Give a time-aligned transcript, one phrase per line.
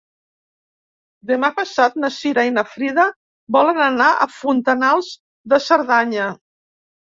[1.31, 3.05] Demà passat na Cira i na Frida
[3.57, 5.11] volen anar a Fontanals
[5.55, 6.27] de Cerdanya.